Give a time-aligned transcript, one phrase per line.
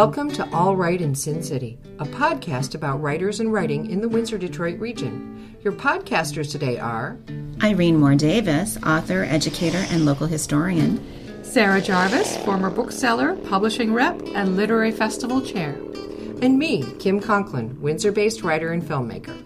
[0.00, 4.08] Welcome to All Right in Sin City, a podcast about writers and writing in the
[4.08, 5.58] Windsor Detroit region.
[5.62, 7.18] Your podcasters today are
[7.62, 11.04] Irene Moore Davis, author, educator, and local historian.
[11.44, 15.72] Sarah Jarvis, former bookseller, publishing rep, and literary festival chair.
[16.40, 19.36] And me, Kim Conklin, Windsor based writer and filmmaker.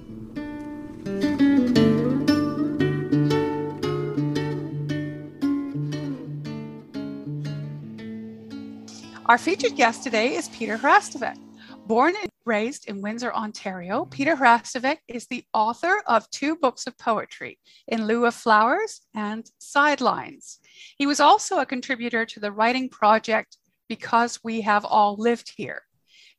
[9.26, 11.38] Our featured guest today is Peter Hrastovec.
[11.86, 16.98] Born and raised in Windsor, Ontario, Peter Hrastovec is the author of two books of
[16.98, 20.58] poetry, In Lieu of Flowers and Sidelines.
[20.98, 23.56] He was also a contributor to the writing project
[23.88, 25.80] Because We Have All Lived Here.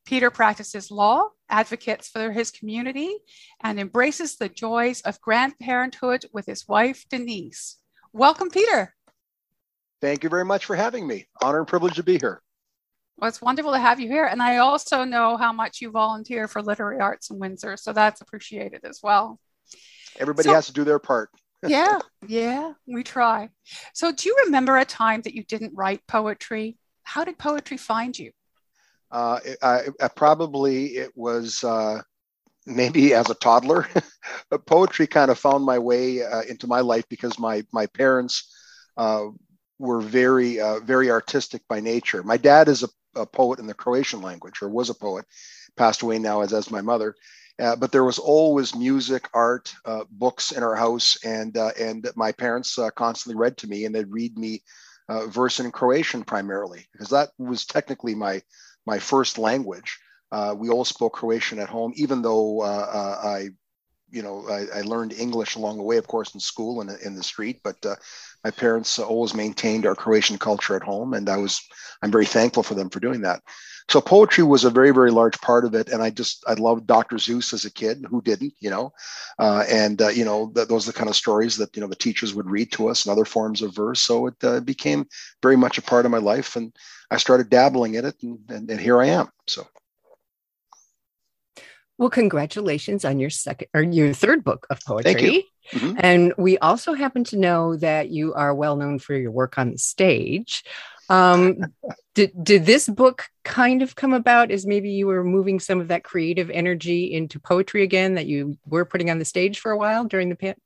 [0.04, 3.16] Peter practices law, advocates for his community,
[3.64, 7.78] and embraces the joys of grandparenthood with his wife, Denise.
[8.12, 8.94] Welcome, Peter.
[10.00, 11.26] Thank you very much for having me.
[11.42, 12.42] Honor and privilege to be here.
[13.18, 14.26] Well, it's wonderful to have you here.
[14.26, 17.76] And I also know how much you volunteer for literary arts in Windsor.
[17.76, 19.40] So that's appreciated as well.
[20.18, 21.30] Everybody so, has to do their part.
[21.66, 23.48] yeah, yeah, we try.
[23.94, 26.76] So, do you remember a time that you didn't write poetry?
[27.02, 28.30] How did poetry find you?
[29.10, 32.02] Uh, I, I probably it was uh,
[32.66, 33.88] maybe as a toddler.
[34.50, 38.52] But poetry kind of found my way uh, into my life because my my parents
[38.96, 39.26] uh,
[39.78, 42.24] were very uh, very artistic by nature.
[42.24, 45.24] My dad is a a poet in the Croatian language, or was a poet,
[45.76, 47.14] passed away now as as my mother.
[47.58, 52.08] Uh, but there was always music, art, uh, books in our house, and uh, and
[52.14, 54.62] my parents uh, constantly read to me, and they'd read me
[55.08, 58.42] uh, verse in Croatian primarily, because that was technically my
[58.86, 59.98] my first language.
[60.30, 63.48] Uh, we all spoke Croatian at home, even though I
[64.16, 67.14] you know, I, I, learned English along the way, of course, in school and in
[67.14, 67.60] the street.
[67.62, 67.96] But uh,
[68.42, 71.60] my parents always maintained our Croatian culture at home, and I was
[72.02, 73.42] I'm very thankful for them for doing that.
[73.88, 76.86] So poetry was a very very large part of it, and I just I loved
[76.86, 77.16] Dr.
[77.16, 78.06] Seuss as a kid.
[78.08, 78.92] Who didn't, you know?
[79.38, 81.88] Uh, and uh, you know th- those are the kind of stories that you know
[81.88, 84.00] the teachers would read to us and other forms of verse.
[84.00, 85.06] So it uh, became
[85.42, 86.74] very much a part of my life, and
[87.10, 89.28] I started dabbling in it, and, and, and here I am.
[89.46, 89.66] So.
[91.98, 95.46] Well, congratulations on your second or your third book of poetry.
[95.70, 95.98] Mm-hmm.
[95.98, 99.72] And we also happen to know that you are well known for your work on
[99.72, 100.64] the stage.
[101.08, 101.58] Um,
[102.14, 105.88] did did this book kind of come about as maybe you were moving some of
[105.88, 109.78] that creative energy into poetry again that you were putting on the stage for a
[109.78, 110.60] while during the pa-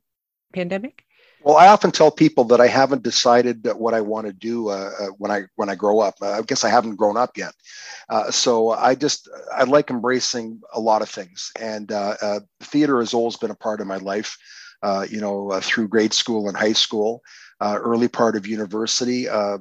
[0.53, 1.05] pandemic?
[1.43, 4.91] Well, I often tell people that I haven't decided what I want to do uh,
[5.01, 6.15] uh, when I when I grow up.
[6.21, 7.55] Uh, I guess I haven't grown up yet,
[8.11, 11.50] uh, so I just I like embracing a lot of things.
[11.59, 14.37] And uh, uh, theater has always been a part of my life.
[15.11, 17.23] you know, through grade school and high school,
[17.60, 19.56] early part of university, I,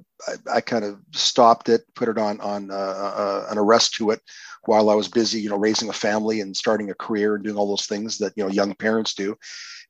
[0.52, 4.22] I, kind of stopped it, put it on on an arrest to it
[4.66, 7.58] while I was busy, you know, raising a family and starting a career and doing
[7.58, 9.38] all those things that you know young parents do.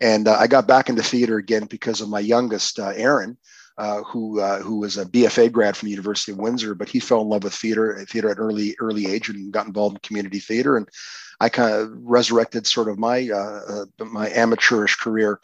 [0.02, 3.38] And uh, I got back into theater again because of my youngest, uh, Aaron,
[3.80, 7.00] uh, who uh, who was a BFA grad from the University of Windsor, but he
[7.00, 10.02] fell in love with theater theater at an early early age and got involved in
[10.02, 10.78] community theater.
[10.78, 10.88] And
[11.40, 15.40] I kind of resurrected sort of my uh, uh, my amateurish career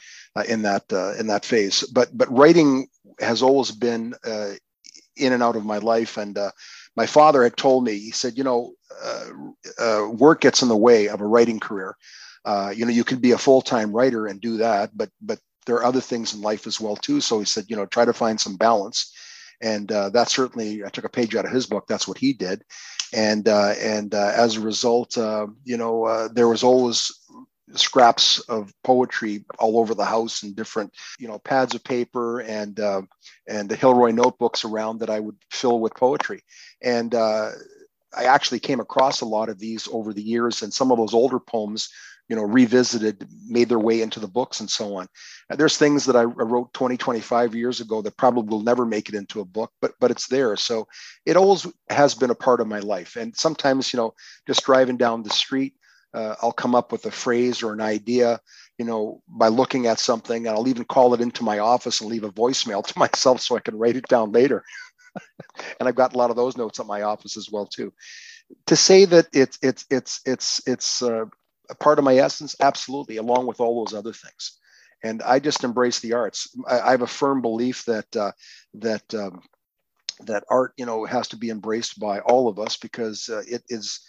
[0.48, 1.84] in that in that phase.
[1.92, 2.88] But but writing
[3.20, 4.14] has always been
[5.18, 6.38] in and out of my life and
[6.96, 8.74] my father had told me, he said, you know,
[9.04, 9.26] uh,
[9.80, 11.96] uh, work gets in the way of a writing career.
[12.46, 15.76] Uh, you know, you could be a full-time writer and do that, but but there
[15.76, 17.22] are other things in life as well too.
[17.22, 19.14] So he said, you know, try to find some balance,
[19.62, 21.86] and uh, that certainly I took a page out of his book.
[21.88, 22.64] That's what he did,
[23.14, 27.12] and uh, and uh, as a result, you know, there was always
[27.74, 32.80] scraps of poetry all over the house and different you know pads of paper and
[32.80, 33.02] uh,
[33.48, 36.44] and the Hilroy notebooks around that I would fill with poetry
[36.82, 37.52] and uh,
[38.16, 41.14] I actually came across a lot of these over the years and some of those
[41.14, 41.90] older poems
[42.30, 45.08] you know revisited made their way into the books and so on
[45.50, 49.16] there's things that i wrote 20 25 years ago that probably will never make it
[49.16, 50.88] into a book but but it's there so
[51.26, 54.14] it always has been a part of my life and sometimes you know
[54.48, 55.74] just driving down the street
[56.16, 58.40] uh, I'll come up with a phrase or an idea,
[58.78, 62.10] you know, by looking at something, and I'll even call it into my office and
[62.10, 64.64] leave a voicemail to myself so I can write it down later.
[65.80, 67.94] and I've got a lot of those notes at my office as well too.
[68.68, 71.26] To say that it's it's it's it's it's uh,
[71.70, 74.60] a part of my essence, absolutely, along with all those other things.
[75.04, 76.48] And I just embrace the arts.
[76.68, 78.32] I, I have a firm belief that uh,
[78.76, 79.42] that um,
[80.22, 83.64] that art, you know, has to be embraced by all of us because uh, it
[83.70, 84.00] is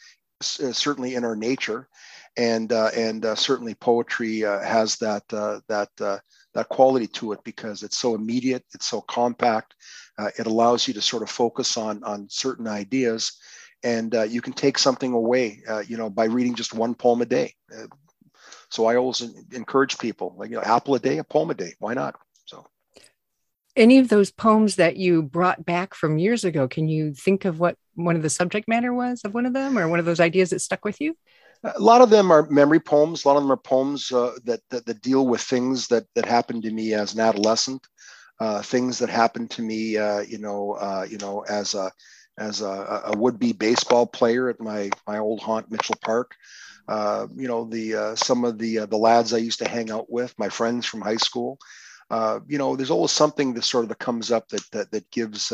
[0.40, 1.88] uh, certainly in our nature,
[2.36, 6.18] and uh, and uh, certainly poetry uh, has that uh, that uh,
[6.54, 9.74] that quality to it because it's so immediate, it's so compact,
[10.38, 13.38] it allows you to sort of focus on on certain ideas,
[13.86, 17.22] and uh, you can take something away, uh, you know, by reading just one poem
[17.22, 17.54] a day.
[17.72, 17.86] Uh,
[18.68, 19.20] so I always
[19.52, 21.74] encourage people, like you know, apple a day, a poem a day.
[21.78, 22.16] Why not?
[22.46, 22.66] So,
[23.76, 27.60] any of those poems that you brought back from years ago, can you think of
[27.60, 30.20] what one of the subject matter was of one of them, or one of those
[30.20, 31.16] ideas that stuck with you?
[31.62, 33.24] A lot of them are memory poems.
[33.24, 36.26] A lot of them are poems uh, that, that, that deal with things that that
[36.26, 37.86] happened to me as an adolescent,
[38.40, 41.92] uh, things that happened to me, uh, you know, uh, you know, as a
[42.38, 46.34] as a, a would-be baseball player at my my old haunt Mitchell Park.
[46.88, 50.10] Uh, you know, the uh, some of the the lads I used to hang out
[50.10, 51.58] with, my friends from high school.
[52.10, 55.52] you know, there's always something that sort of comes up that that that gives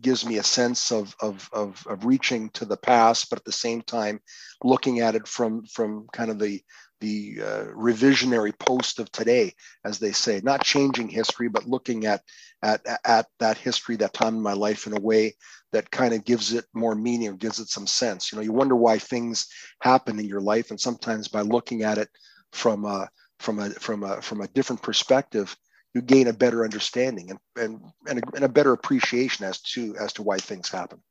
[0.00, 3.52] gives me a sense of, of, of, of, reaching to the past, but at the
[3.52, 4.20] same time,
[4.62, 6.62] looking at it from, from kind of the,
[7.00, 9.54] the uh, revisionary post of today,
[9.84, 12.22] as they say, not changing history, but looking at,
[12.62, 15.34] at, at that history, that time in my life in a way
[15.72, 18.30] that kind of gives it more meaning, gives it some sense.
[18.30, 19.46] You know, you wonder why things
[19.80, 20.70] happen in your life.
[20.70, 22.08] And sometimes by looking at it
[22.52, 23.08] from a,
[23.38, 25.56] from a, from a, from a different perspective,
[25.94, 29.96] you gain a better understanding and, and, and, a, and a better appreciation as to
[29.96, 31.02] as to why things happen.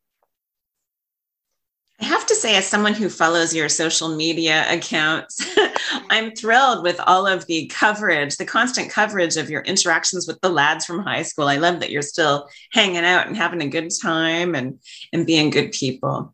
[2.40, 5.46] Say, as someone who follows your social media accounts,
[6.10, 10.48] I'm thrilled with all of the coverage, the constant coverage of your interactions with the
[10.48, 11.50] lads from high school.
[11.50, 14.80] I love that you're still hanging out and having a good time and,
[15.12, 16.34] and being good people.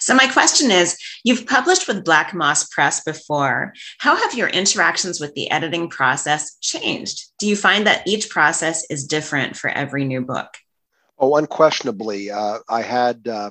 [0.00, 3.74] So, my question is you've published with Black Moss Press before.
[3.98, 7.26] How have your interactions with the editing process changed?
[7.38, 10.48] Do you find that each process is different for every new book?
[11.18, 12.30] Oh, unquestionably.
[12.30, 13.28] Uh, I had.
[13.28, 13.50] Uh,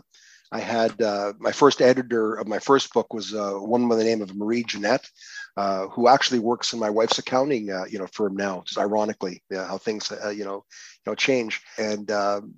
[0.51, 4.03] I had uh, my first editor of my first book was uh, one by the
[4.03, 5.09] name of Marie Jeanette,
[5.57, 8.63] uh, who actually works in my wife's accounting, uh, you know, firm now.
[8.65, 10.65] Just ironically, yeah, how things, uh, you know,
[11.05, 11.61] you know, change.
[11.77, 12.55] And um,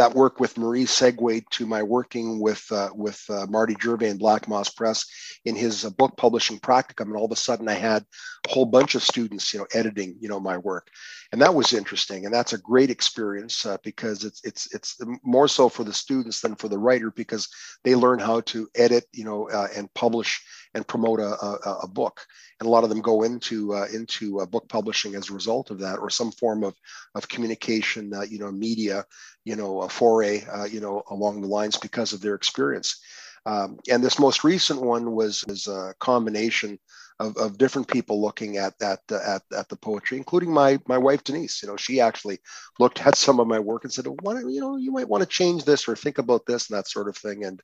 [0.00, 4.18] that work with Marie segued to my working with uh, with uh, Marty Gervais and
[4.18, 5.04] Black Moss Press
[5.44, 8.06] in his uh, book publishing practicum, and all of a sudden I had
[8.46, 10.88] a whole bunch of students, you know, editing, you know, my work,
[11.32, 15.48] and that was interesting, and that's a great experience uh, because it's it's it's more
[15.48, 17.46] so for the students than for the writer because
[17.84, 20.42] they learn how to edit, you know, uh, and publish
[20.74, 22.24] and promote a, a, a, book,
[22.60, 25.80] and a lot of them go into uh, into book publishing as a result of
[25.80, 26.74] that, or some form of
[27.14, 29.04] of communication, you know, media
[29.44, 33.00] you know, a foray, uh, you know, along the lines because of their experience.
[33.46, 36.78] Um, and this most recent one was, was a combination
[37.20, 40.96] of, of different people looking at that uh, at, at the poetry, including my my
[40.96, 41.62] wife Denise.
[41.62, 42.38] You know, she actually
[42.78, 45.28] looked at some of my work and said, "What you know, you might want to
[45.28, 47.60] change this or think about this and that sort of thing." And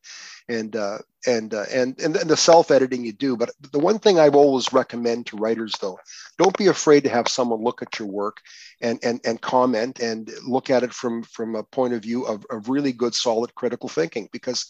[0.51, 3.35] and uh, and uh, and and the self editing you do.
[3.35, 5.99] But the one thing I've always recommend to writers, though,
[6.37, 8.43] don't be afraid to have someone look at your work
[8.83, 12.45] and and and comment and look at it from from a point of view of,
[12.51, 14.67] of really good, solid critical thinking because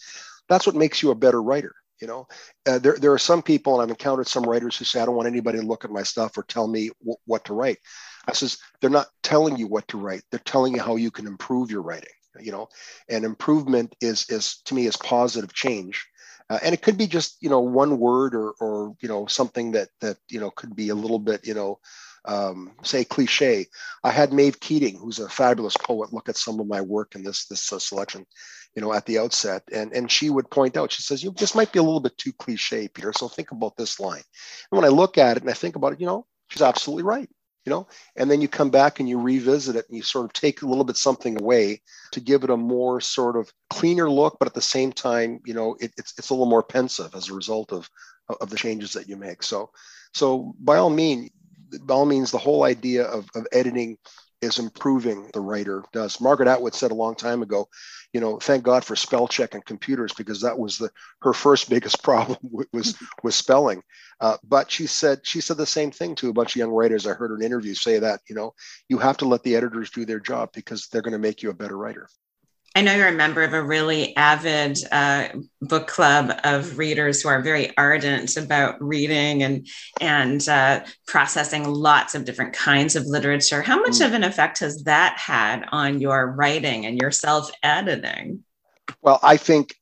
[0.47, 2.27] that's what makes you a better writer you know?
[2.65, 5.15] Uh, there, there are some people and i've encountered some writers who say i don't
[5.15, 7.77] want anybody to look at my stuff or tell me w- what to write.
[8.27, 10.21] I says they're not telling you what to write.
[10.31, 12.09] They're telling you how you can improve your writing
[12.39, 12.67] you know?
[13.09, 16.05] And improvement is is to me is positive change.
[16.49, 19.71] Uh, and it could be just you know one word or or you know something
[19.71, 21.79] that that you know could be a little bit you know
[22.27, 23.65] um, say cliche.
[24.03, 27.23] I had Maeve Keating, who's a fabulous poet, look at some of my work in
[27.23, 28.25] this this uh, selection,
[28.75, 31.55] you know, at the outset, and and she would point out, she says, "You this
[31.55, 33.13] might be a little bit too cliche, Peter.
[33.13, 34.23] So think about this line."
[34.71, 37.03] And when I look at it and I think about it, you know, she's absolutely
[37.03, 37.29] right.
[37.65, 40.31] You know, and then you come back and you revisit it and you sort of
[40.31, 41.81] take a little bit something away
[42.13, 45.53] to give it a more sort of cleaner look, but at the same time, you
[45.53, 47.89] know, it, it's it's a little more pensive as a result of
[48.41, 49.43] of the changes that you make.
[49.43, 49.71] So,
[50.13, 51.29] so by all means,
[51.81, 53.97] by all means, the whole idea of, of editing
[54.41, 56.21] is improving the writer does.
[56.21, 57.67] Margaret Atwood said a long time ago,
[58.13, 61.69] you know, thank God for spell check and computers because that was the her first
[61.69, 62.37] biggest problem
[62.71, 63.81] was was spelling.
[64.21, 67.07] Uh, but she said she said the same thing to a bunch of young writers.
[67.07, 68.53] I heard her in interviews say that you know
[68.89, 71.49] you have to let the editors do their job because they're going to make you
[71.49, 72.07] a better writer.
[72.77, 75.29] I know you're a member of a really avid uh,
[75.63, 79.67] book club of readers who are very ardent about reading and
[79.99, 83.63] and uh, processing lots of different kinds of literature.
[83.63, 88.43] How much of an effect has that had on your writing and your self editing?
[89.01, 89.75] Well, I think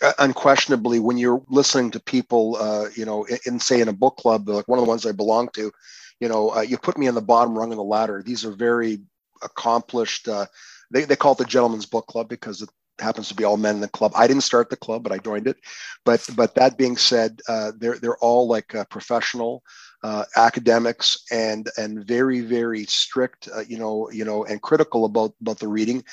[0.00, 3.92] uh, unquestionably when you're listening to people, uh, you know, in, in, say in a
[3.92, 5.72] book club, like one of the ones I belong to,
[6.20, 8.22] you know, uh, you put me on the bottom rung of the ladder.
[8.24, 9.00] These are very
[9.42, 10.46] accomplished uh,
[10.92, 12.70] they, they call it the gentleman's book club because it
[13.00, 14.12] happens to be all men in the club.
[14.16, 15.58] I didn't start the club, but I joined it.
[16.06, 19.64] But but that being said, uh, they're they're all like uh, professional
[20.02, 25.34] uh, academics and and very very strict, uh, you know you know, and critical about
[25.40, 26.04] about the reading,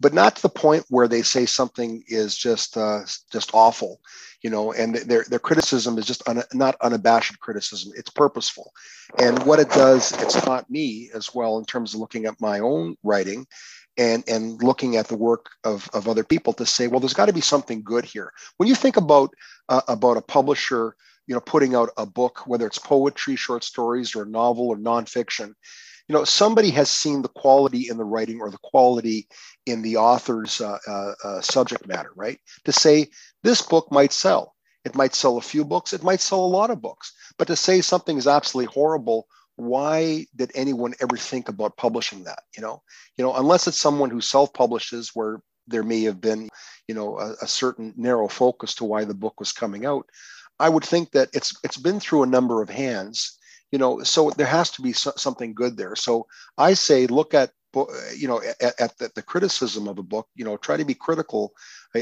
[0.00, 4.00] but not to the point where they say something is just uh, just awful,
[4.42, 4.72] you know.
[4.72, 7.92] And their their criticism is just un, not unabashed criticism.
[7.96, 8.72] It's purposeful,
[9.18, 12.58] and what it does, it's taught me as well in terms of looking at my
[12.58, 13.46] own writing
[13.98, 17.26] and and looking at the work of, of other people to say well there's got
[17.26, 19.34] to be something good here when you think about
[19.68, 20.94] uh, about a publisher
[21.28, 24.76] you know putting out a book whether it's poetry short stories or a novel or
[24.76, 25.52] nonfiction.
[26.08, 29.28] You know somebody has seen the quality in the writing or the quality
[29.66, 32.40] in the author's uh, uh, uh subject matter right?
[32.64, 33.08] To say
[33.44, 34.54] this book might sell.
[34.84, 37.12] It might sell a few books it might sell a lot of books.
[37.38, 42.44] But to say something is absolutely horrible why did anyone ever think about publishing that
[42.56, 42.82] you know?
[43.18, 46.48] You know unless it's someone who self-publishes where there may have been
[46.88, 50.06] you know a, a, certain narrow focus to why the book was coming out
[50.60, 53.38] i would think that it's it's been through a number of hands
[53.72, 55.94] you know so there has to be so, something good there.
[55.96, 57.50] So i say look at
[58.16, 60.94] you know at, at the, the, criticism of a book you know try to be
[60.94, 61.52] critical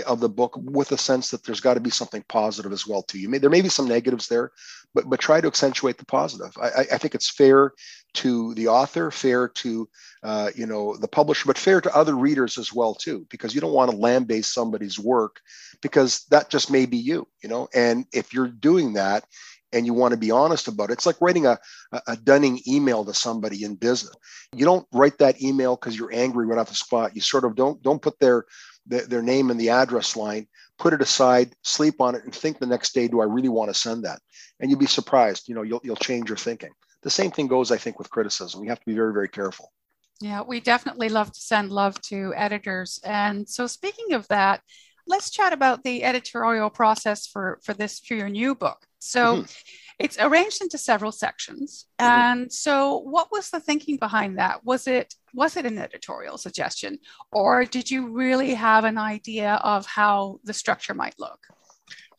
[0.06, 3.02] of the book with a sense that there's got to be something positive as well
[3.02, 4.50] too you may there may be some negatives there
[4.94, 7.72] but but try to accentuate the positive i, I think it's fair
[8.14, 9.88] to the author fair to
[10.22, 13.60] uh, you know the publisher but fair to other readers as well too because you
[13.60, 15.40] don't want to lambaste somebody's work
[15.82, 19.24] because that just may be you you know and if you're doing that
[19.72, 20.94] and you want to be honest about it.
[20.94, 21.58] It's like writing a,
[22.06, 24.14] a dunning email to somebody in business.
[24.54, 27.14] You don't write that email because you're angry right off the spot.
[27.14, 28.44] You sort of don't don't put their,
[28.86, 30.46] their name in the address line.
[30.78, 33.70] Put it aside, sleep on it, and think the next day, do I really want
[33.70, 34.20] to send that?
[34.60, 35.48] And you'd be surprised.
[35.48, 36.70] You know, you'll you'll change your thinking.
[37.02, 38.60] The same thing goes, I think, with criticism.
[38.60, 39.72] We have to be very very careful.
[40.20, 42.98] Yeah, we definitely love to send love to editors.
[43.04, 44.62] And so, speaking of that,
[45.06, 48.86] let's chat about the editorial process for for this for your new book.
[49.06, 49.36] So.
[49.36, 49.52] Mm-hmm.
[49.98, 51.86] It's arranged into several sections.
[51.98, 52.20] Mm-hmm.
[52.20, 54.62] And so what was the thinking behind that?
[54.62, 56.98] Was it was it an editorial suggestion
[57.32, 61.38] or did you really have an idea of how the structure might look?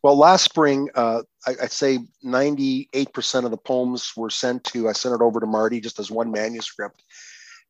[0.04, 4.94] Well, last spring, uh, I, would say 98% of the poems were sent to, I
[4.94, 7.04] sent it over to Marty just as one manuscript.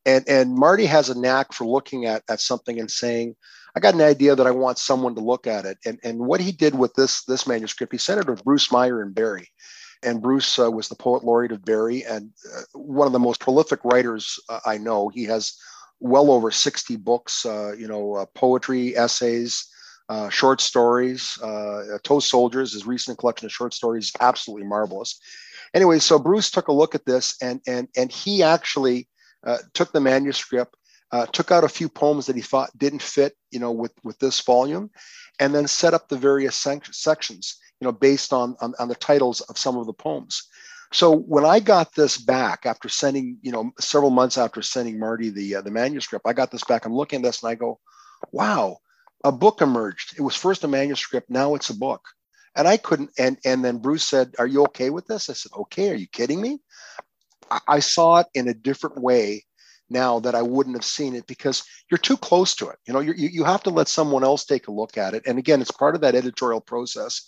[0.04, 3.34] And, and Marty has a knack for looking at, at something and saying,
[3.78, 5.78] I got an idea that I want someone to look at it.
[5.86, 9.02] And, and what he did with this, this manuscript, he sent it to Bruce Meyer
[9.02, 9.52] and Barrie.
[10.02, 13.38] And Bruce uh, was the poet laureate of Barrie and uh, one of the most
[13.38, 15.10] prolific writers uh, I know.
[15.10, 15.56] He has
[16.00, 19.68] well over 60 books, uh, you know, uh, poetry, essays,
[20.08, 21.38] uh, short stories.
[22.02, 25.20] Toy Soldiers, his recent collection of short stories, absolutely marvelous.
[25.72, 29.06] Anyway, so Bruce took a look at this and, and, and he actually
[29.72, 30.74] took the manuscript
[31.10, 34.18] uh, took out a few poems that he thought didn't fit, you know, with with
[34.18, 34.90] this volume,
[35.40, 38.94] and then set up the various sec- sections, you know, based on, on on the
[38.94, 40.48] titles of some of the poems.
[40.92, 45.30] So when I got this back after sending, you know, several months after sending Marty
[45.30, 46.84] the uh, the manuscript, I got this back.
[46.84, 47.78] I'm looking at this and I go,
[48.32, 48.78] "Wow,
[49.24, 50.14] a book emerged.
[50.18, 52.02] It was first a manuscript, now it's a book."
[52.54, 53.10] And I couldn't.
[53.18, 55.90] And and then Bruce said, "Are you okay with this?" I said, "Okay.
[55.90, 56.58] Are you kidding me?"
[57.50, 59.44] I, I saw it in a different way
[59.90, 62.78] now that I wouldn't have seen it because you're too close to it.
[62.86, 65.26] You know, you you have to let someone else take a look at it.
[65.26, 67.26] And again, it's part of that editorial process.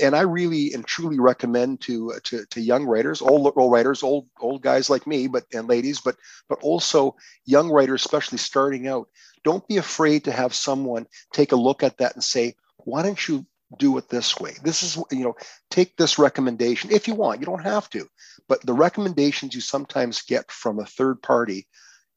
[0.00, 4.26] And I really and truly recommend to to, to young writers, old, old writers, old
[4.40, 6.16] old guys like me, but and ladies, but
[6.48, 9.08] but also young writers, especially starting out.
[9.44, 13.28] Don't be afraid to have someone take a look at that and say, why don't
[13.28, 13.44] you
[13.78, 14.52] do it this way.
[14.62, 15.34] This is, you know,
[15.70, 17.40] take this recommendation if you want.
[17.40, 18.08] You don't have to,
[18.48, 21.66] but the recommendations you sometimes get from a third party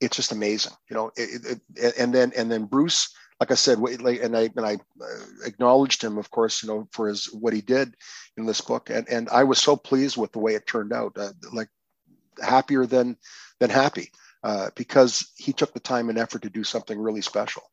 [0.01, 1.11] it's just amazing, you know.
[1.15, 5.23] It, it, and then and then Bruce, like I said, and I and I uh,
[5.45, 7.95] acknowledged him, of course, you know, for his what he did
[8.37, 11.17] in this book, and and I was so pleased with the way it turned out,
[11.17, 11.69] uh, like
[12.41, 13.17] happier than
[13.59, 14.11] than happy,
[14.43, 17.63] uh, because he took the time and effort to do something really special,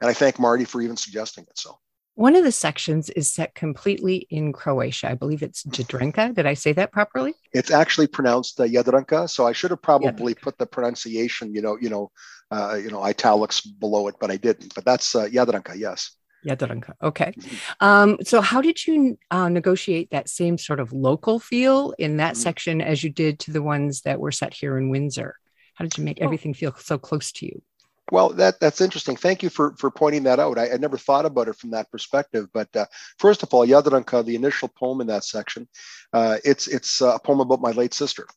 [0.00, 1.58] and I thank Marty for even suggesting it.
[1.58, 1.78] So.
[2.16, 5.10] One of the sections is set completely in Croatia.
[5.10, 6.34] I believe it's Jadranka.
[6.34, 7.34] Did I say that properly?
[7.52, 9.28] It's actually pronounced uh, Jadranka.
[9.28, 10.40] So I should have probably Jadranka.
[10.40, 12.10] put the pronunciation, you know, you know,
[12.50, 14.74] uh, you know, italics below it, but I didn't.
[14.74, 16.16] But that's uh, Jadranka, yes.
[16.46, 16.94] Jadranka.
[17.02, 17.34] Okay.
[17.36, 17.86] Mm-hmm.
[17.86, 22.32] Um, so how did you uh, negotiate that same sort of local feel in that
[22.32, 22.42] mm-hmm.
[22.42, 25.36] section as you did to the ones that were set here in Windsor?
[25.74, 27.60] How did you make everything feel so close to you?
[28.10, 29.16] Well, that that's interesting.
[29.16, 30.58] Thank you for for pointing that out.
[30.58, 32.46] I, I never thought about it from that perspective.
[32.52, 32.86] But uh,
[33.18, 35.68] first of all, Jadranka, the initial poem in that section,
[36.12, 38.28] uh, it's it's a poem about my late sister,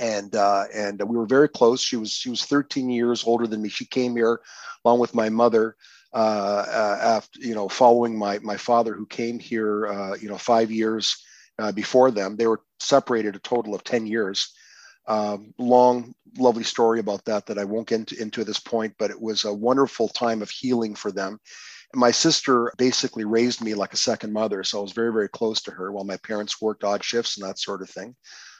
[0.00, 1.82] and uh, and we were very close.
[1.82, 3.68] She was she was 13 years older than me.
[3.68, 4.40] She came here
[4.84, 5.76] along with my mother
[6.14, 10.38] uh, uh, after you know following my my father who came here uh, you know
[10.38, 11.22] five years
[11.74, 12.36] before them.
[12.36, 14.54] They were separated a total of ten years.
[15.08, 18.94] Um, long, lovely story about that that I won't get into, into at this point,
[18.98, 21.38] but it was a wonderful time of healing for them.
[21.94, 25.62] my sister basically raised me like a second mother, so I was very, very close
[25.62, 28.14] to her while my parents worked odd shifts and that sort of thing.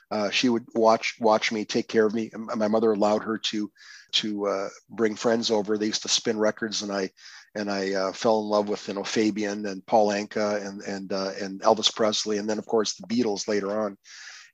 [0.09, 2.31] Uh, she would watch watch me, take care of me.
[2.55, 3.69] My mother allowed her to
[4.13, 5.77] to uh, bring friends over.
[5.77, 7.09] They used to spin records, and I
[7.55, 11.11] and I uh, fell in love with you know Fabian and Paul Anka and and
[11.11, 13.97] uh, and Elvis Presley, and then of course the Beatles later on.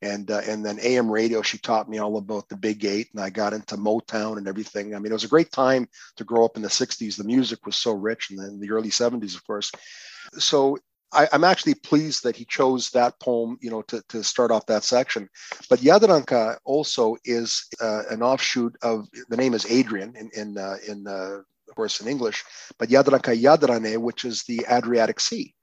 [0.04, 3.24] And, uh, and then AM radio, she taught me all about the Big Eight, and
[3.24, 4.94] I got into Motown and everything.
[4.94, 7.16] I mean, it was a great time to grow up in the '60s.
[7.16, 9.72] The music was so rich, and then the early '70s, of course.
[10.38, 10.78] So
[11.14, 14.66] I, am actually pleased that he chose that poem, you know, to, to start off
[14.66, 15.30] that section.
[15.70, 20.78] But Jadranka also is uh, an offshoot of the name is Adrian in in uh,
[20.88, 21.42] in uh,
[21.76, 22.44] course in English,
[22.78, 25.54] but Jadranka Jadrane, which is the Adriatic Sea.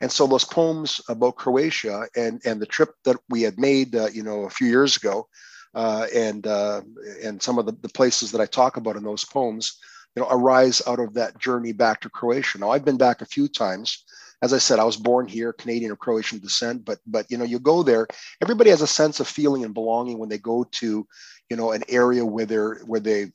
[0.00, 4.08] And so those poems about Croatia and and the trip that we had made, uh,
[4.12, 5.28] you know, a few years ago,
[5.74, 6.82] uh, and uh,
[7.22, 9.78] and some of the, the places that I talk about in those poems,
[10.14, 12.58] you know, arise out of that journey back to Croatia.
[12.58, 14.04] Now I've been back a few times
[14.40, 17.44] as I said, I was born here, Canadian of Croatian descent, but but you know,
[17.44, 18.06] you go there,
[18.40, 21.06] everybody has a sense of feeling and belonging when they go to,
[21.50, 23.32] you know, an area where they're where they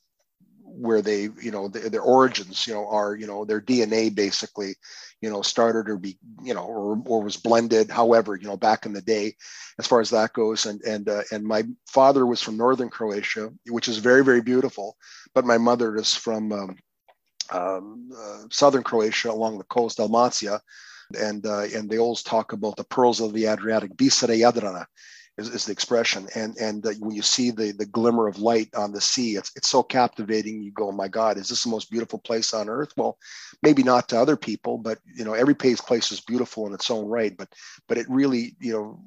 [0.76, 4.76] where they you know their, origins you know are you know their dna basically
[5.22, 8.86] you know started or be you know or, or was blended however you know back
[8.86, 9.36] in the day
[9.80, 10.66] as far as that goes.
[10.66, 14.98] And and uh, and my father was from northern croatia which is very very beautiful
[15.34, 16.76] but my mother is from um,
[17.52, 20.62] um, uh, southern croatia along the coast dalmatia.
[21.20, 24.86] And uh, and they always talk about the pearls of the Adriatic, Bisera Jadrana,
[25.38, 26.28] is, is the expression.
[26.36, 29.70] And and when you see the the glimmer of light on the sea, it's it's
[29.70, 30.62] so captivating.
[30.62, 32.94] You go, oh my God, is this the most beautiful place on earth?
[32.96, 33.18] Well,
[33.62, 36.92] maybe not to other people, but you know, every place place is beautiful in its
[36.92, 37.36] own right.
[37.36, 37.50] But
[37.88, 39.00] but it really you know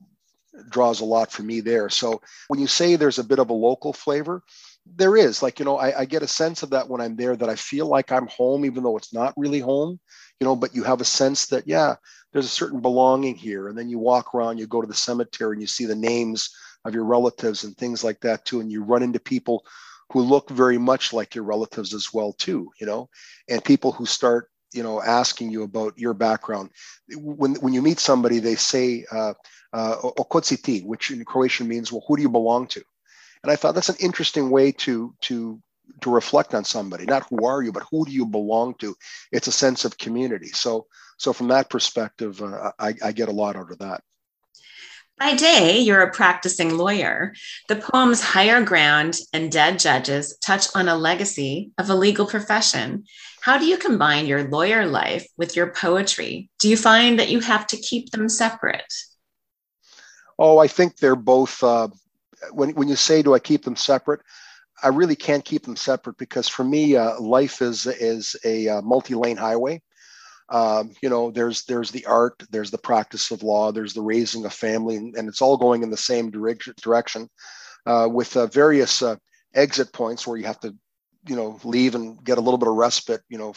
[0.71, 1.91] draws a lot for me there.
[1.91, 4.43] So when you say there's a bit of a local flavor,
[4.95, 7.35] there is like you know I, I, get a sense of that when i'm there
[7.35, 9.99] that i feel like i'm home even though it's not really home
[10.41, 11.97] you know but you have a sense that yeah
[12.33, 13.69] there's a certain belonging here.
[13.69, 16.51] And then you walk around you go to the cemetery and you see the names
[16.85, 18.61] of your relatives and things like that too.
[18.61, 19.65] And you run into people
[20.13, 23.09] who look very much like your relatives as well too you know
[23.49, 26.71] and people who start you know asking you about your background.
[27.17, 29.33] When when you meet somebody they say uh,
[29.73, 29.97] uh,
[30.85, 32.83] which in croatian means well who do you belong to?
[33.43, 35.63] And I thought that's an interesting way to to
[36.01, 37.05] to reflect on somebody.
[37.05, 38.95] Not who are you, but who do you belong to?
[39.33, 40.49] It's a sense of community.
[40.49, 40.87] So
[41.19, 44.03] so from that perspective, uh, I, I get a lot out of that.
[45.19, 47.33] By day, you're a practicing lawyer.
[47.69, 53.05] The poems Higher Ground and Dead Judges touch on a legacy of a legal profession.
[53.41, 56.51] How do you combine your lawyer life with your poetry?
[56.59, 58.93] Do you find that you have to keep them separate?
[60.39, 61.89] Oh, I think they're both uh,
[62.51, 64.21] when, when you say, do I keep them separate?
[64.83, 68.83] I really can't keep them separate because for me, uh, life is is a uh,
[68.83, 69.83] multi-lane highway.
[70.49, 74.45] Um, you know, there's there's the art, there's the practice of law, there's the raising
[74.45, 76.75] of family, and, and it's all going in the same direction.
[76.81, 77.29] Direction,
[77.87, 79.17] uh, with uh, various uh,
[79.55, 80.75] exit points where you have to,
[81.27, 83.23] you know, leave and get a little bit of respite.
[83.29, 83.55] You know,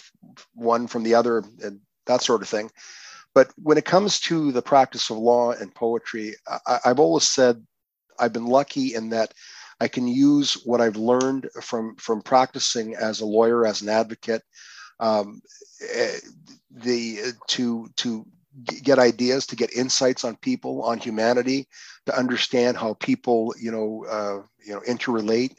[0.54, 2.72] one from the other, and that sort of thing.
[3.36, 7.64] But when it comes to the practice of law and poetry, I, I've always said
[8.20, 9.34] I've been lucky in that
[9.80, 14.44] I can use what I've learned from from practicing as a lawyer, as an advocate,
[15.00, 15.42] um,
[15.94, 16.18] eh,
[16.72, 18.26] the to to
[18.84, 21.68] get ideas, to get insights on people, on humanity,
[22.06, 25.58] to understand how people, you know, uh, you know, interrelate,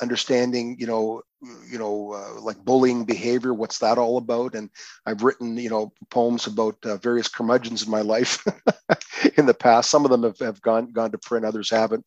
[0.00, 1.22] understanding, you know,
[1.70, 3.54] you know, uh, like bullying behavior.
[3.54, 4.54] What's that all about?
[4.54, 4.68] And
[5.06, 8.44] I've written, you know, poems about uh, various curmudgeons in my life
[9.36, 9.90] in the past.
[9.90, 12.04] Some of them have, have gone gone to print, others haven't.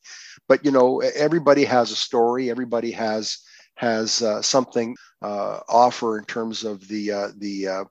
[0.48, 2.50] But you know, everybody has a story.
[2.50, 3.38] Everybody has
[3.76, 7.84] has uh, something uh, offer in terms of the uh, the uh,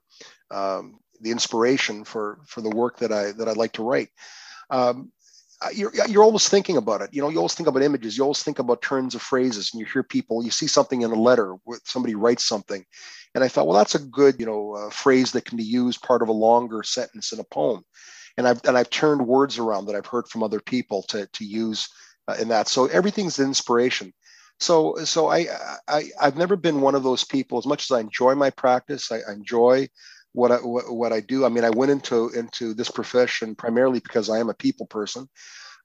[0.51, 4.09] um, the inspiration for for the work that I that I like to write.
[4.69, 5.11] Um,
[5.71, 7.09] you're, you're always thinking about it.
[7.13, 8.17] You know, you always think about images.
[8.17, 10.43] You always think about turns of phrases, and you hear people.
[10.43, 12.83] You see something in a letter, where somebody writes something,
[13.35, 16.01] and I thought, well, that's a good, you know, uh, phrase that can be used
[16.01, 17.83] part of a longer sentence in a poem.
[18.37, 21.45] And I've and I've turned words around that I've heard from other people to to
[21.45, 21.87] use
[22.27, 22.67] uh, in that.
[22.67, 24.13] So everything's inspiration.
[24.59, 25.47] So so I,
[25.87, 27.57] I I've never been one of those people.
[27.57, 29.87] As much as I enjoy my practice, I, I enjoy
[30.33, 31.45] what I what, what I do.
[31.45, 35.27] I mean, I went into into this profession primarily because I am a people person.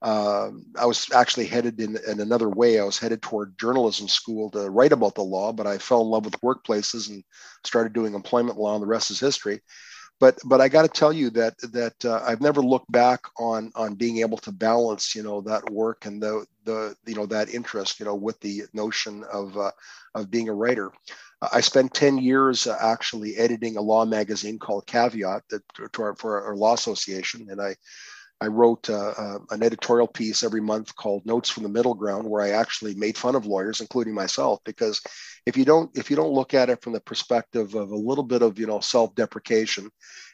[0.03, 2.79] uh, I was actually headed in, in another way.
[2.79, 6.09] I was headed toward journalism school to write about the law, but I fell in
[6.09, 7.25] love with workplaces and
[7.65, 9.61] started doing employment law, and the rest is history.
[10.21, 13.71] But but I got to tell you that that uh, I've never looked back on
[13.77, 17.51] on being able to balance you know that work and the the you know that
[17.51, 19.71] interest you know with the notion of uh,
[20.15, 20.91] of being a writer.
[21.41, 26.17] I spent 10 years uh, actually editing a law magazine called Caveat that, to our,
[26.17, 27.49] for our law association.
[27.51, 27.77] And I,
[28.41, 32.29] I wrote uh, uh, an editorial piece every month called Notes from the Middle Ground,
[32.29, 35.01] where I actually made fun of lawyers, including myself, because
[35.45, 38.25] if you don't if you don't look at it from the perspective of a little
[38.25, 39.91] bit of you know self-deprecation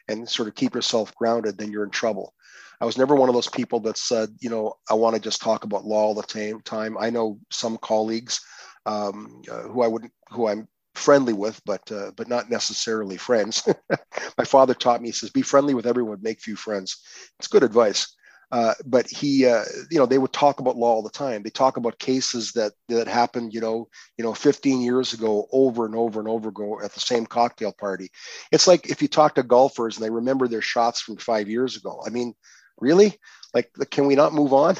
[0.07, 2.33] and sort of keep yourself grounded, then you're in trouble.
[2.79, 5.41] I was never one of those people that said, you know, I want to just
[5.41, 6.97] talk about law all the time.
[6.99, 8.41] I know some colleagues
[8.85, 13.67] um, uh, who I wouldn't, who I'm friendly with, but uh, but not necessarily friends.
[14.37, 16.97] My father taught me, he says, be friendly with everyone, make few friends.
[17.39, 18.13] It's good advice.
[18.51, 21.41] Uh, but he, uh, you know, they would talk about law all the time.
[21.41, 25.85] They talk about cases that that happened, you know, you know, 15 years ago, over
[25.85, 28.09] and over and over ago at the same cocktail party.
[28.51, 31.75] It's like if you talk to golfers and they remember their shots from five years
[31.75, 32.01] ago.
[32.05, 32.33] I mean,
[32.79, 33.17] really,
[33.53, 34.75] like, can we not move on?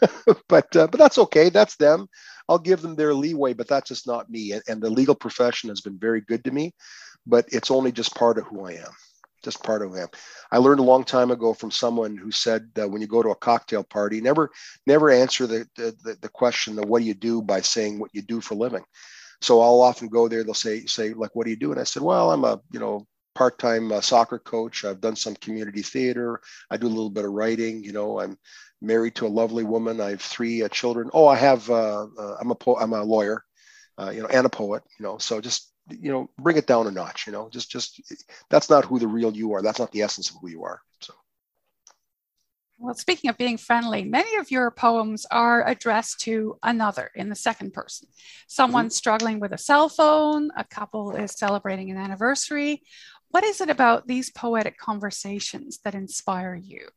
[0.48, 1.48] but uh, but that's okay.
[1.48, 2.08] That's them.
[2.52, 4.52] I'll give them their leeway, but that's just not me.
[4.68, 6.74] And, the legal profession has been very good to me,
[7.26, 8.92] but it's only just part of who I am.
[9.42, 10.08] Just part of who I am.
[10.50, 13.30] I learned a long time ago from someone who said that when you go to
[13.30, 14.50] a cocktail party, never
[14.86, 18.20] never answer the, the, the question of what do you do by saying what you
[18.20, 18.84] do for living.
[19.40, 20.44] So I'll often go there.
[20.44, 22.80] They'll say say like, "What do you do?" And I said, "Well, I'm a you
[22.80, 24.84] know part-time uh, soccer coach.
[24.84, 26.40] I've done some community theater.
[26.70, 27.82] I do a little bit of writing.
[27.82, 28.36] You know, I'm
[28.82, 30.00] married to a lovely woman.
[30.00, 31.10] I have three uh, children.
[31.12, 31.70] Oh, I have.
[31.70, 33.44] Uh, uh, I'm a po- I'm a lawyer,
[33.98, 34.82] uh, you know, and a poet.
[34.98, 37.26] You know, so just you know, bring it down a notch.
[37.26, 38.00] You know, just just
[38.50, 39.62] that's not who the real you are.
[39.62, 40.80] That's not the essence of who you are.
[41.00, 41.14] So.
[42.78, 47.36] Well, speaking of being friendly, many of your poems are addressed to another in the
[47.36, 48.08] second person.
[48.48, 48.90] Someone mm-hmm.
[48.90, 52.82] struggling with a cell phone, a couple is celebrating an anniversary.
[53.28, 56.88] What is it about these poetic conversations that inspire you?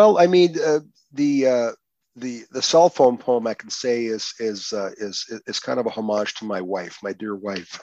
[0.00, 0.78] Well, I mean, uh,
[1.12, 1.72] the uh,
[2.16, 5.84] the the cell phone poem I can say is is uh, is is kind of
[5.84, 7.78] a homage to my wife, my dear wife,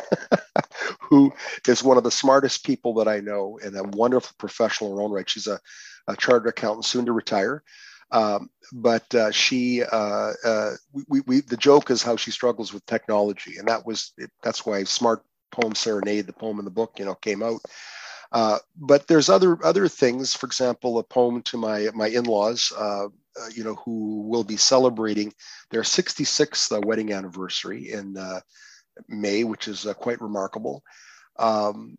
[0.99, 1.31] who
[1.67, 5.03] is one of the smartest people that I know and a wonderful professional in her
[5.03, 5.29] own right.
[5.29, 5.59] She's a,
[6.07, 7.61] a chartered accountant, soon to retire.
[8.09, 10.71] Um, but uh, she, uh, uh,
[11.07, 14.83] we, we, the joke is how she struggles with technology, and that was that's why
[14.85, 17.61] Smart Poem Serenade, the poem in the book, you know, came out.
[18.31, 20.33] Uh, but there's other other things.
[20.33, 23.09] For example, a poem to my my in-laws, uh, uh,
[23.53, 25.33] you know, who will be celebrating
[25.71, 28.41] their 66th uh, wedding anniversary in uh,
[29.07, 30.83] May, which is quite remarkable.
[31.39, 31.97] Um,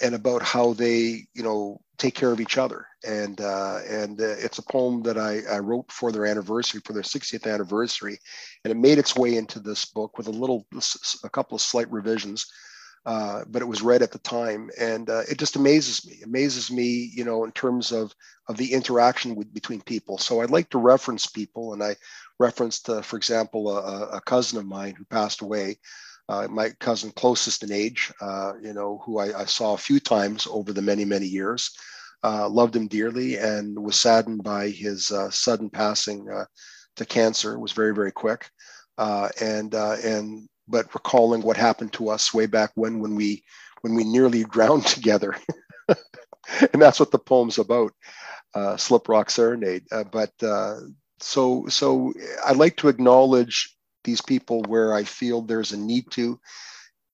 [0.00, 2.86] and about how they, you know, take care of each other.
[3.06, 7.46] And and it's a poem that I, I wrote for their anniversary, for their 60th
[7.52, 8.18] anniversary,
[8.64, 10.66] and it made its way into this book with a little,
[11.22, 12.46] a couple of slight revisions.
[13.06, 16.20] Uh, but it was read at the time, and uh, it just amazes me.
[16.24, 18.12] Amazes me, you know, in terms of
[18.48, 20.18] of the interaction with, between people.
[20.18, 21.96] So I'd like to reference people, and I
[22.38, 25.78] referenced, uh, for example, a, a, cousin of mine who passed away.
[26.28, 30.00] Uh, my cousin closest in age, uh, you know, who I, I, saw a few
[30.00, 31.70] times over the many many years.
[32.22, 36.26] loved him dearly, and was saddened by his sudden passing
[36.96, 37.54] to cancer.
[37.54, 38.50] It was very very quick,
[38.98, 43.42] and and but recalling what happened to us way back when when we
[43.82, 45.36] when we nearly drowned together.
[46.72, 47.92] And that's what the poem's about
[48.54, 49.84] uh, slip rock serenade.
[49.92, 50.80] Uh, but uh,
[51.20, 52.12] so so
[52.44, 56.38] i like to acknowledge these people where i feel there's a need to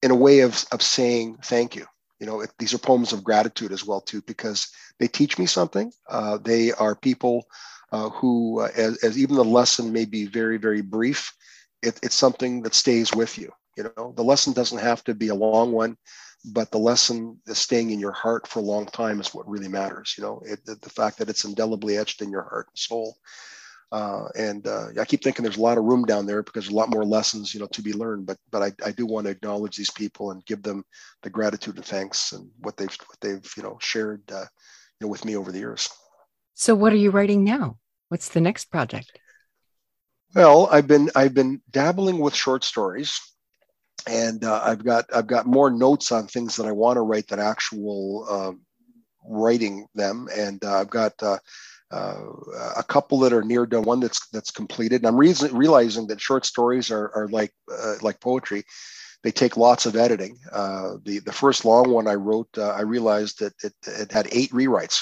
[0.02, 1.86] in a way of, of saying thank you.
[2.20, 5.46] You know it, these are poems of gratitude as well too because they teach me
[5.46, 5.92] something.
[6.08, 7.44] Uh, they are people
[7.92, 11.32] uh, who uh, as, as even the lesson may be very very brief
[11.84, 13.50] it, it's something that stays with you.
[13.76, 15.96] You know, the lesson doesn't have to be a long one,
[16.52, 19.68] but the lesson is staying in your heart for a long time is what really
[19.68, 20.14] matters.
[20.16, 23.16] You know, it, the, the fact that it's indelibly etched in your heart and soul.
[23.92, 26.72] Uh, and uh, I keep thinking there's a lot of room down there because there's
[26.72, 28.26] a lot more lessons, you know, to be learned.
[28.26, 30.84] But but I, I do want to acknowledge these people and give them
[31.22, 34.46] the gratitude and thanks and what they've what they've you know shared uh,
[35.00, 35.88] you know with me over the years.
[36.54, 37.78] So what are you writing now?
[38.08, 39.18] What's the next project?
[40.34, 43.20] Well, I've been I've been dabbling with short stories,
[44.08, 47.28] and uh, I've got I've got more notes on things that I want to write
[47.28, 48.52] than actual uh,
[49.28, 51.38] writing them, and uh, I've got uh,
[51.92, 52.22] uh,
[52.76, 53.84] a couple that are near done.
[53.84, 57.96] One that's that's completed, and I'm re- realizing that short stories are are like uh,
[58.02, 58.64] like poetry.
[59.24, 60.38] They take lots of editing.
[60.52, 65.00] the the first long one I wrote, I realized that it, it had eight rewrites,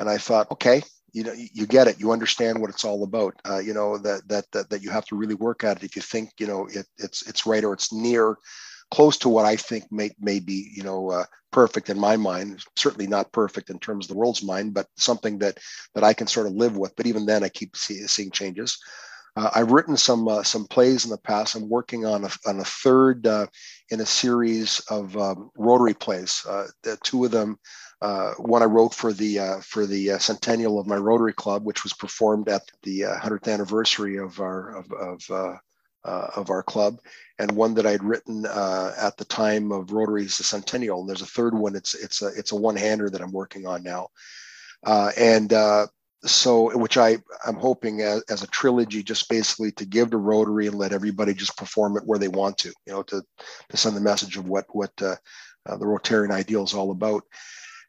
[0.00, 0.82] and I thought, okay,
[1.16, 4.20] you know you get it you understand what it's all about uh, you know that,
[4.28, 6.66] that that that you have to really work at it if you think you know
[6.66, 8.36] it, it's it's right or it's near
[8.90, 12.64] close to what I think may, may be, you know, uh, perfect in my mind.
[12.76, 15.58] Certainly not perfect in terms of the world's mind, but something that
[15.94, 16.94] that I can sort of live with.
[16.96, 18.78] But even then, I keep see, seeing changes.
[19.36, 21.54] Uh, I've written some uh, some plays in the past.
[21.54, 23.46] I'm working on a, on a third uh,
[23.90, 26.44] in a series of um, Rotary plays.
[26.48, 26.66] Uh,
[27.02, 27.58] two of them,
[28.02, 31.82] uh, one I wrote for the uh, for the centennial of my Rotary Club, which
[31.82, 35.56] was performed at the 100th anniversary of our of, of
[36.06, 37.00] uh, of our club,
[37.38, 41.00] and one that I'd written uh, at the time of Rotary's Centennial.
[41.00, 41.74] And there's a third one.
[41.74, 44.08] It's it's a it's a one-hander that I'm working on now,
[44.84, 45.88] uh, and uh,
[46.24, 50.68] so which I I'm hoping as, as, a trilogy, just basically to give to Rotary
[50.68, 53.22] and let everybody just perform it where they want to, you know, to
[53.68, 55.16] to send the message of what what uh,
[55.66, 57.24] uh, the Rotarian ideal is all about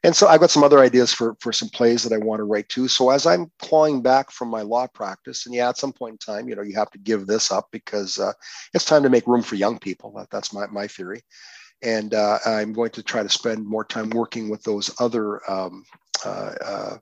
[0.04, 2.44] and so I've got some other ideas for for some plays that I want to
[2.44, 2.88] write too.
[2.88, 6.18] So as I'm clawing back from my law practice, and yeah, at some point in
[6.18, 8.32] time, you know, you have to give this up because uh,
[8.74, 10.12] it's time to make room for young people.
[10.16, 11.22] That, that's my my theory,
[11.82, 15.48] and uh, I'm going to try to spend more time working with those other.
[15.50, 15.84] Um,
[16.24, 16.96] uh, uh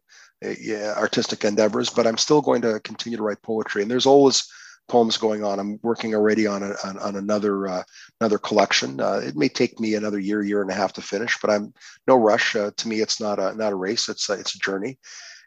[0.60, 3.80] yeah, artistic endeavors, but I'm still going to continue to write poetry.
[3.80, 4.46] And there's always
[4.88, 5.58] poems going on.
[5.58, 7.82] I'm working already on a, on, on, another uh,
[8.20, 9.00] another collection.
[9.00, 11.72] Uh, it may take me another year, year and a half to finish, but I'm
[12.06, 12.54] no rush.
[12.56, 14.08] Uh, to me, it's not a not a race.
[14.08, 14.98] It's a, it's a journey,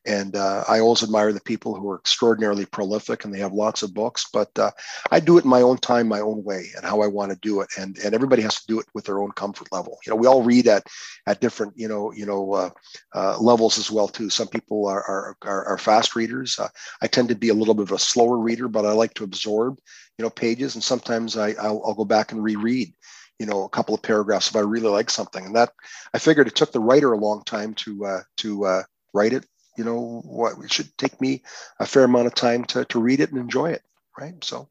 [0.06, 3.84] and uh, I always admire the people who are extraordinarily prolific and they have lots
[3.84, 4.28] of books.
[4.32, 4.72] But uh,
[5.12, 7.38] I do it in my own time, my own way, and how I want to
[7.42, 7.70] do it.
[7.78, 9.98] And and everybody has to do it with their own comfort level.
[10.06, 10.88] You know, we all read at
[11.28, 12.70] at different you know you know uh,
[13.14, 14.30] uh levels as well too.
[14.30, 16.58] Some people are are, are, are fast readers.
[16.58, 16.70] Uh,
[17.02, 19.24] I tend to be a little bit of a slower reader, but I like to
[19.24, 19.80] absorb
[20.18, 20.76] you know pages.
[20.76, 22.94] And sometimes I I'll, I'll go back and reread
[23.38, 25.46] you know a couple of paragraphs if I really like something.
[25.46, 25.72] And that
[26.14, 28.84] I figured it took the writer a long time to uh, to uh,
[29.14, 29.46] write it
[29.80, 31.42] you know what it should take me
[31.80, 33.84] a fair amount of time to, to read it and enjoy it
[34.20, 34.44] right?
[34.44, 34.70] So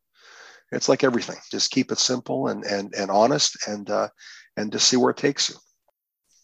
[0.70, 1.36] it's like everything.
[1.50, 4.08] Just keep it simple and and, and honest and uh,
[4.56, 5.56] and just see where it takes you.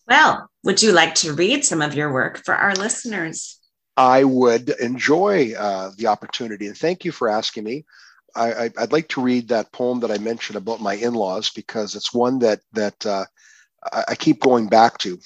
[0.08, 3.60] Well would you like to read some of your work for our listeners?
[3.96, 6.66] I would enjoy uh, the opportunity.
[6.66, 7.84] And thank you for asking me.
[8.36, 12.12] I, I'd like to read that poem that I mentioned about my in-laws because it's
[12.12, 13.24] one that that uh,
[13.92, 15.20] I, I, keep going back to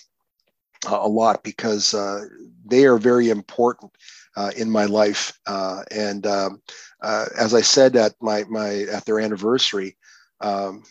[0.87, 2.25] uh, a lot because uh,
[2.65, 3.93] they are very important
[4.37, 5.39] uh, in my life.
[5.47, 6.63] Uh, and um,
[7.03, 9.97] uh, as I said at my my at their anniversary,
[10.41, 10.83] um,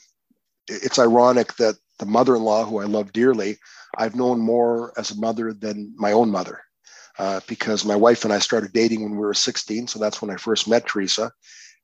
[0.67, 3.57] it's ironic that the mother-in-law, who I love dearly,
[3.97, 6.61] I've known more as a mother than my own mother.
[7.17, 10.29] Uh, because my wife and I started dating when we were 16, so that's when
[10.29, 11.31] I first met Teresa.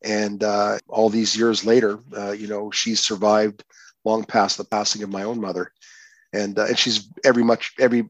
[0.04, 1.98] And all these years later,
[2.38, 3.64] you know, she's survived
[4.06, 5.72] long past the passing of my own mother,
[6.34, 8.10] and and she's every much every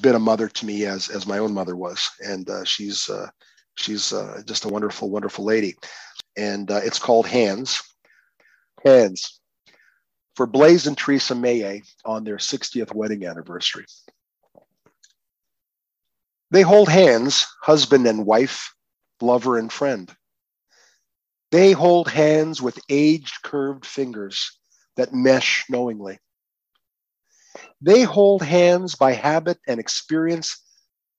[0.00, 3.28] been a mother to me as as my own mother was, and uh, she's uh,
[3.76, 5.76] she's uh, just a wonderful, wonderful lady.
[6.36, 7.82] And uh, it's called Hands.
[8.84, 9.40] Hands
[10.36, 13.86] for Blaze and Teresa Maye on their 60th wedding anniversary.
[16.50, 18.74] They hold hands, husband and wife,
[19.20, 20.14] lover and friend.
[21.50, 24.58] They hold hands with aged curved fingers
[24.96, 26.18] that mesh knowingly.
[27.80, 30.62] They hold hands by habit and experience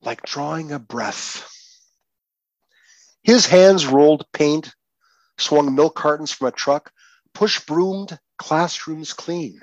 [0.01, 1.49] like drawing a breath.
[3.23, 4.73] His hands rolled paint,
[5.37, 6.91] swung milk cartons from a truck,
[7.33, 9.61] push broomed classrooms clean.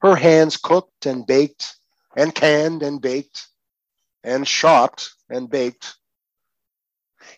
[0.00, 1.76] Her hands cooked and baked
[2.16, 3.48] and canned and baked
[4.22, 5.96] and shopped and baked.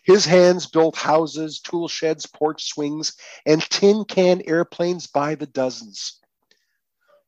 [0.03, 6.19] His hands built houses, tool sheds, porch swings, and tin can airplanes by the dozens.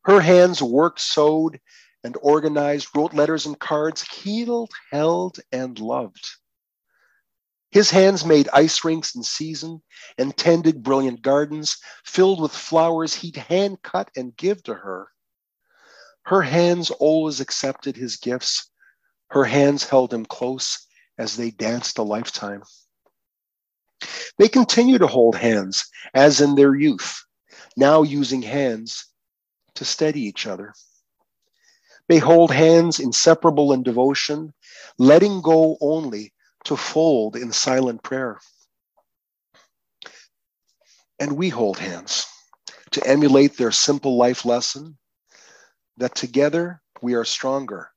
[0.08, 1.60] Her hands worked, sewed,
[2.02, 6.26] and organized, wrote letters and cards, healed, held, and loved.
[7.72, 9.84] His hands made ice rinks in season
[10.18, 15.10] and tended brilliant gardens filled with flowers he'd hand cut and give to her.
[16.24, 18.72] Her hands always accepted his gifts.
[19.32, 22.64] Her hands held him close as they danced a lifetime.
[24.38, 27.26] They continue to hold hands as in their youth,
[27.76, 29.04] now using hands
[29.78, 30.74] to steady each other.
[32.10, 34.54] They hold hands inseparable in devotion,
[34.98, 36.34] letting go only
[36.66, 38.40] to fold in silent prayer.
[41.20, 42.28] And we hold hands
[42.92, 44.98] to emulate their simple life lesson
[45.98, 47.90] that together we are stronger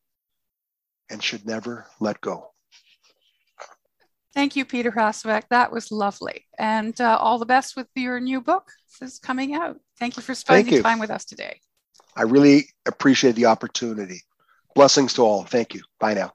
[1.10, 2.50] and should never let go.
[4.32, 5.44] Thank you, Peter Hrastovec.
[5.50, 6.46] That was lovely.
[6.58, 8.70] And uh, all the best with your new book.
[9.00, 9.80] This is coming out.
[9.98, 10.82] Thank you for spending you.
[10.82, 11.60] time with us today.
[12.16, 14.22] I really appreciate the opportunity.
[14.74, 15.44] Blessings to all.
[15.44, 15.82] Thank you.
[15.98, 16.32] Bye now.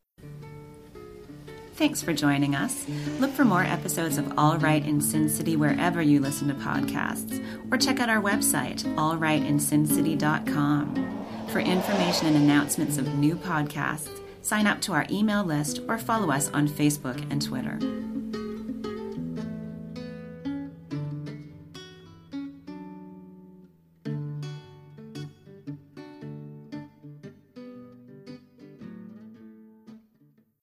[1.76, 2.86] Thanks for joining us.
[3.20, 7.46] Look for more episodes of All Right in Sin City wherever you listen to podcasts,
[7.70, 11.26] or check out our website, allrightinsincity.com.
[11.50, 16.32] For information and announcements of new podcasts, sign up to our email list or follow
[16.32, 17.78] us on Facebook and Twitter.